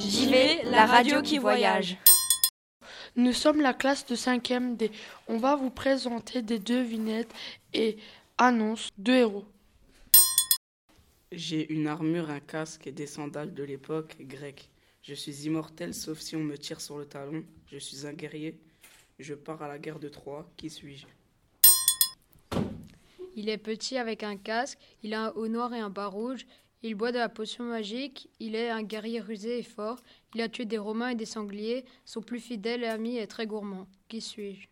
J'y 0.00 0.26
vais, 0.30 0.62
la 0.64 0.86
radio 0.86 1.20
qui 1.20 1.36
voyage. 1.36 1.98
Nous 3.16 3.34
sommes 3.34 3.60
la 3.60 3.74
classe 3.74 4.06
de 4.06 4.16
5e 4.16 4.76
D. 4.76 4.90
On 5.28 5.36
va 5.36 5.56
vous 5.56 5.68
présenter 5.68 6.40
des 6.40 6.58
devinettes 6.58 7.32
et 7.74 7.98
annonces 8.38 8.88
de 8.96 9.12
héros. 9.12 9.44
J'ai 11.32 11.70
une 11.70 11.86
armure, 11.86 12.30
un 12.30 12.40
casque 12.40 12.86
et 12.86 12.92
des 12.92 13.06
sandales 13.06 13.52
de 13.52 13.62
l'époque 13.62 14.16
grecque. 14.20 14.70
Je 15.02 15.14
suis 15.14 15.46
immortel 15.46 15.92
sauf 15.92 16.18
si 16.18 16.34
on 16.34 16.40
me 16.40 16.56
tire 16.56 16.80
sur 16.80 16.96
le 16.96 17.04
talon. 17.04 17.44
Je 17.70 17.78
suis 17.78 18.06
un 18.06 18.14
guerrier. 18.14 18.58
Je 19.18 19.34
pars 19.34 19.62
à 19.62 19.68
la 19.68 19.78
guerre 19.78 19.98
de 19.98 20.08
Troie. 20.08 20.50
Qui 20.56 20.70
suis-je? 20.70 21.06
Il 23.36 23.48
est 23.48 23.58
petit 23.58 23.96
avec 23.98 24.22
un 24.22 24.36
casque, 24.36 24.78
il 25.02 25.14
a 25.14 25.26
un 25.26 25.30
haut 25.30 25.48
noir 25.48 25.72
et 25.72 25.78
un 25.78 25.90
bas 25.90 26.08
rouge, 26.08 26.46
il 26.82 26.94
boit 26.94 27.12
de 27.12 27.18
la 27.18 27.28
potion 27.28 27.64
magique, 27.64 28.30
il 28.40 28.54
est 28.54 28.70
un 28.70 28.82
guerrier 28.82 29.20
rusé 29.20 29.58
et 29.58 29.62
fort, 29.62 30.00
il 30.34 30.40
a 30.40 30.48
tué 30.48 30.64
des 30.64 30.78
Romains 30.78 31.10
et 31.10 31.14
des 31.14 31.26
Sangliers, 31.26 31.84
son 32.04 32.22
plus 32.22 32.40
fidèle 32.40 32.84
ami 32.84 33.16
est 33.16 33.26
très 33.26 33.46
gourmand. 33.46 33.86
Qui 34.08 34.20
suis-je? 34.20 34.68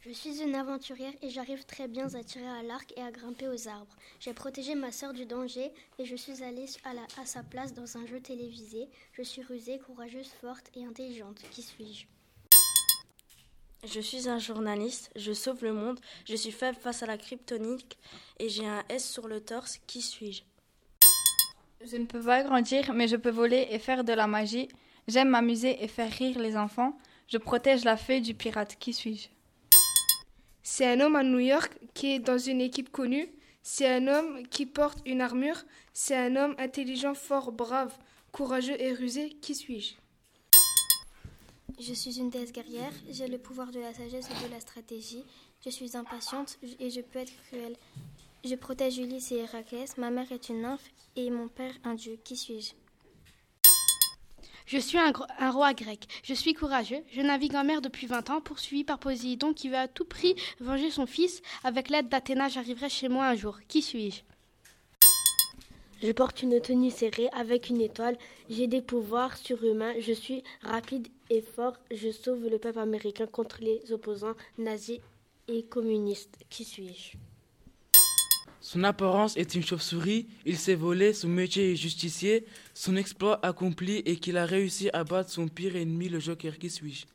Je 0.00 0.12
suis 0.14 0.40
une 0.40 0.54
aventurière 0.54 1.12
et 1.20 1.28
j'arrive 1.28 1.66
très 1.66 1.86
bien 1.86 2.14
à 2.14 2.22
tirer 2.22 2.48
à 2.48 2.62
l'arc 2.62 2.92
et 2.96 3.02
à 3.02 3.10
grimper 3.10 3.46
aux 3.48 3.68
arbres. 3.68 3.94
J'ai 4.20 4.32
protégé 4.32 4.74
ma 4.74 4.90
sœur 4.90 5.12
du 5.12 5.26
danger 5.26 5.70
et 5.98 6.04
je 6.06 6.16
suis 6.16 6.42
allée 6.42 6.66
à, 6.84 7.20
à 7.20 7.26
sa 7.26 7.42
place 7.42 7.74
dans 7.74 7.98
un 7.98 8.06
jeu 8.06 8.18
télévisé. 8.20 8.88
Je 9.12 9.22
suis 9.22 9.42
rusée, 9.42 9.78
courageuse, 9.78 10.30
forte 10.40 10.70
et 10.74 10.84
intelligente. 10.84 11.42
Qui 11.50 11.62
suis-je? 11.62 12.06
Je 13.90 14.00
suis 14.00 14.28
un 14.28 14.38
journaliste, 14.38 15.10
je 15.16 15.32
sauve 15.32 15.64
le 15.64 15.72
monde, 15.72 15.98
je 16.26 16.36
suis 16.36 16.50
faible 16.50 16.76
face 16.76 17.02
à 17.02 17.06
la 17.06 17.16
kryptonique 17.16 17.96
et 18.38 18.50
j'ai 18.50 18.66
un 18.66 18.84
S 18.90 19.10
sur 19.10 19.28
le 19.28 19.40
torse. 19.40 19.78
Qui 19.86 20.02
suis-je? 20.02 20.42
Je 21.86 21.96
ne 21.96 22.04
peux 22.04 22.20
pas 22.20 22.42
grandir, 22.42 22.92
mais 22.92 23.08
je 23.08 23.16
peux 23.16 23.30
voler 23.30 23.66
et 23.70 23.78
faire 23.78 24.04
de 24.04 24.12
la 24.12 24.26
magie. 24.26 24.68
J'aime 25.06 25.30
m'amuser 25.30 25.82
et 25.82 25.88
faire 25.88 26.12
rire 26.12 26.38
les 26.38 26.56
enfants. 26.56 26.98
Je 27.28 27.38
protège 27.38 27.84
la 27.84 27.96
feuille 27.96 28.20
du 28.20 28.34
pirate. 28.34 28.76
Qui 28.78 28.92
suis-je? 28.92 29.28
C'est 30.62 30.86
un 30.86 31.00
homme 31.00 31.16
à 31.16 31.22
New 31.22 31.38
York 31.38 31.72
qui 31.94 32.12
est 32.12 32.18
dans 32.18 32.38
une 32.38 32.60
équipe 32.60 32.92
connue. 32.92 33.32
C'est 33.62 33.88
un 33.88 34.06
homme 34.06 34.46
qui 34.48 34.66
porte 34.66 34.98
une 35.06 35.22
armure. 35.22 35.64
C'est 35.94 36.16
un 36.16 36.36
homme 36.36 36.54
intelligent, 36.58 37.14
fort, 37.14 37.52
brave, 37.52 37.96
courageux 38.32 38.78
et 38.78 38.92
rusé. 38.92 39.30
Qui 39.40 39.54
suis-je? 39.54 39.94
Je 41.80 41.94
suis 41.94 42.18
une 42.18 42.28
déesse 42.28 42.52
guerrière. 42.52 42.92
J'ai 43.08 43.28
le 43.28 43.38
pouvoir 43.38 43.70
de 43.70 43.78
la 43.78 43.94
sagesse 43.94 44.28
et 44.28 44.46
de 44.46 44.52
la 44.52 44.58
stratégie. 44.58 45.24
Je 45.64 45.70
suis 45.70 45.96
impatiente 45.96 46.58
et 46.80 46.90
je 46.90 47.00
peux 47.00 47.20
être 47.20 47.32
cruelle. 47.46 47.76
Je 48.44 48.54
protège 48.56 48.98
Ulysse 48.98 49.30
et 49.30 49.36
Héraclès. 49.36 49.96
Ma 49.96 50.10
mère 50.10 50.30
est 50.32 50.48
une 50.48 50.62
nymphe 50.62 50.90
et 51.14 51.30
mon 51.30 51.46
père 51.46 51.74
un 51.84 51.94
dieu. 51.94 52.18
Qui 52.24 52.36
suis-je? 52.36 52.72
Je 54.66 54.78
suis 54.78 54.98
un, 54.98 55.12
roi 55.50 55.72
grec. 55.72 56.06
Je 56.24 56.34
suis 56.34 56.52
courageux. 56.52 57.02
Je 57.10 57.22
navigue 57.22 57.54
en 57.54 57.64
mer 57.64 57.80
depuis 57.80 58.06
20 58.06 58.28
ans, 58.30 58.40
poursuivi 58.40 58.84
par 58.84 58.98
Poséidon 58.98 59.54
qui 59.54 59.68
veut 59.68 59.76
à 59.76 59.88
tout 59.88 60.04
prix 60.04 60.34
venger 60.60 60.90
son 60.90 61.06
fils. 61.06 61.42
Avec 61.62 61.88
l'aide 61.90 62.08
d'Athéna, 62.08 62.48
j'arriverai 62.48 62.88
chez 62.88 63.08
moi 63.08 63.28
un 63.28 63.34
jour. 63.34 63.58
Qui 63.68 63.82
suis-je? 63.82 64.22
Je 66.00 66.12
porte 66.12 66.42
une 66.42 66.60
tenue 66.60 66.90
serrée 66.90 67.28
avec 67.32 67.70
une 67.70 67.80
étoile. 67.80 68.16
J'ai 68.48 68.68
des 68.68 68.82
pouvoirs 68.82 69.36
surhumains. 69.36 69.94
Je 69.98 70.12
suis 70.12 70.44
rapide 70.62 71.08
et 71.28 71.40
fort. 71.40 71.76
Je 71.90 72.12
sauve 72.12 72.46
le 72.46 72.58
peuple 72.58 72.78
américain 72.78 73.26
contre 73.26 73.58
les 73.60 73.90
opposants 73.90 74.34
nazis 74.58 75.00
et 75.48 75.64
communistes. 75.64 76.38
Qui 76.50 76.64
suis-je? 76.64 77.16
Son 78.60 78.84
apparence 78.84 79.36
est 79.36 79.54
une 79.54 79.64
chauve-souris, 79.64 80.26
il 80.44 80.58
s'est 80.58 80.74
volé, 80.74 81.14
son 81.14 81.28
métier 81.28 81.72
est 81.72 81.76
justicier, 81.76 82.44
son 82.74 82.96
exploit 82.96 83.38
accompli 83.42 84.02
et 84.04 84.16
qu'il 84.16 84.36
a 84.36 84.44
réussi 84.44 84.90
à 84.92 85.04
battre 85.04 85.30
son 85.30 85.48
pire 85.48 85.74
ennemi, 85.74 86.10
le 86.10 86.20
Joker. 86.20 86.58
Qui 86.58 86.68
suis-je? 86.68 87.06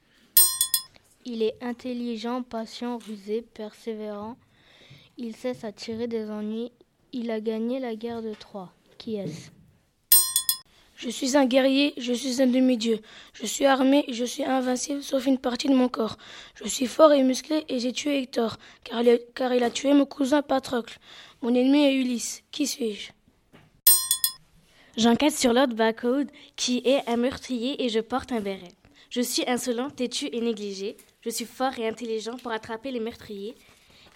Il 1.25 1.44
est 1.44 1.56
intelligent, 1.62 2.41
patient, 2.41 2.97
rusé, 2.97 3.44
persévérant. 3.53 4.35
Il 5.18 5.35
sait 5.35 5.53
s'attirer 5.53 6.08
des 6.08 6.29
ennuis. 6.31 6.72
Il 7.16 7.29
a 7.29 7.40
gagné 7.40 7.79
la 7.79 7.96
guerre 7.96 8.24
de 8.24 8.34
Troie. 8.34 8.74
Qui 8.97 9.18
est-ce 9.18 9.51
Je 10.96 11.09
suis 11.09 11.38
un 11.38 11.46
guerrier, 11.46 11.94
je 11.97 12.12
suis 12.12 12.41
un 12.41 12.47
demi-dieu. 12.47 13.01
Je 13.35 13.46
suis 13.46 13.68
armé, 13.68 14.03
je 14.09 14.25
suis 14.25 14.44
invincible 14.44 15.03
sauf 15.03 15.28
une 15.28 15.38
partie 15.38 15.68
de 15.68 15.75
mon 15.75 15.90
corps. 15.90 16.18
Je 16.56 16.68
suis 16.68 16.88
fort 16.88 17.13
et 17.13 17.22
musclé 17.22 17.66
et 17.69 17.78
j'ai 17.78 17.94
tué 17.94 18.18
Hector, 18.18 18.57
car 18.84 19.03
il 19.03 19.09
a, 19.09 19.18
car 19.35 19.53
il 19.53 19.63
a 19.63 19.69
tué 19.69 19.94
mon 19.94 20.07
cousin 20.07 20.41
Patrocle. 20.41 20.97
Mon 21.44 21.53
ennemi 21.53 21.85
est 21.85 21.94
Ulysse. 21.94 22.41
Qui 22.50 22.66
suis-je 22.66 23.12
J'enquête 24.97 25.34
sur 25.34 25.53
Lord 25.53 25.68
Barcode, 25.68 26.31
qui 26.56 26.81
est 26.84 27.07
un 27.07 27.18
meurtrier 27.18 27.84
et 27.84 27.90
je 27.90 28.00
porte 28.00 28.31
un 28.31 28.41
béret. 28.41 28.73
Je 29.12 29.22
suis 29.22 29.47
insolent, 29.47 29.91
têtu 29.91 30.29
et 30.31 30.41
négligé. 30.41 30.97
Je 31.22 31.29
suis 31.29 31.46
fort 31.46 31.78
et 31.78 31.88
intelligent 31.88 32.38
pour 32.38 32.52
attraper 32.52 32.90
les 32.90 33.00
meurtriers. 33.00 33.53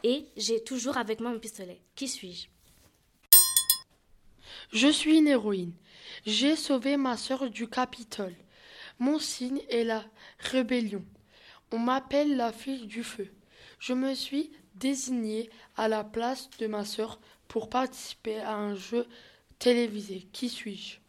Et 0.03 0.25
j'ai 0.35 0.63
toujours 0.63 0.97
avec 0.97 1.19
moi 1.19 1.31
mon 1.31 1.39
pistolet. 1.39 1.79
Qui 1.95 2.07
suis-je 2.07 2.56
Je 4.71 4.89
suis 4.89 5.17
une 5.17 5.27
héroïne. 5.27 5.73
J'ai 6.25 6.55
sauvé 6.55 6.97
ma 6.97 7.15
sœur 7.15 7.49
du 7.49 7.69
Capitole. 7.69 8.35
Mon 8.99 9.17
signe 9.17 9.61
est 9.69 9.83
la 9.83 10.03
rébellion. 10.39 11.05
On 11.71 11.79
m'appelle 11.79 12.35
la 12.35 12.51
fille 12.51 12.85
du 12.87 13.03
feu. 13.03 13.31
Je 13.79 13.93
me 13.93 14.13
suis 14.13 14.51
désignée 14.75 15.49
à 15.75 15.87
la 15.87 16.03
place 16.03 16.49
de 16.59 16.67
ma 16.67 16.83
sœur 16.83 17.19
pour 17.47 17.69
participer 17.69 18.39
à 18.39 18.55
un 18.55 18.75
jeu 18.75 19.05
télévisé. 19.59 20.27
Qui 20.33 20.49
suis-je? 20.49 20.99